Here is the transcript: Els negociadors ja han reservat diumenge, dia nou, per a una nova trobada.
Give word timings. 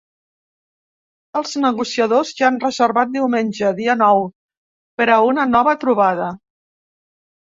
Els 1.41 1.51
negociadors 1.65 2.31
ja 2.39 2.47
han 2.47 2.57
reservat 2.63 3.11
diumenge, 3.15 3.69
dia 3.81 3.95
nou, 3.99 4.23
per 5.01 5.07
a 5.17 5.19
una 5.35 5.45
nova 5.57 5.75
trobada. 5.85 6.31